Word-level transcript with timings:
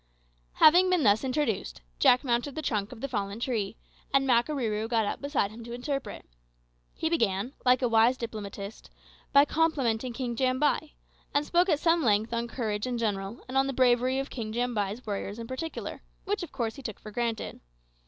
Having 0.53 0.89
been 0.89 1.03
thus 1.03 1.23
introduced, 1.23 1.81
Jack 1.99 2.23
mounted 2.23 2.55
the 2.55 2.63
trunk 2.63 2.91
of 2.91 3.01
the 3.01 3.07
fallen 3.07 3.39
tree, 3.39 3.75
and 4.11 4.27
Makarooroo 4.27 4.87
got 4.89 5.05
up 5.05 5.21
beside 5.21 5.51
him 5.51 5.63
to 5.65 5.73
interpret. 5.73 6.25
He 6.95 7.07
began, 7.07 7.53
like 7.65 7.83
a 7.83 7.87
wise 7.87 8.17
diplomatist, 8.17 8.89
by 9.31 9.45
complimenting 9.45 10.11
King 10.13 10.35
Jambai, 10.35 10.93
and 11.35 11.45
spoke 11.45 11.69
at 11.69 11.79
some 11.79 12.01
length 12.01 12.33
on 12.33 12.47
courage 12.47 12.87
in 12.87 12.97
general, 12.97 13.45
and 13.47 13.55
on 13.55 13.67
the 13.67 13.73
bravery 13.73 14.17
of 14.17 14.31
King 14.31 14.51
Jambai's 14.51 15.05
warriors 15.05 15.37
in 15.37 15.45
particular; 15.45 16.01
which, 16.25 16.41
of 16.41 16.51
course, 16.51 16.77
he 16.77 16.81
took 16.81 16.99
for 16.99 17.11
granted. 17.11 17.59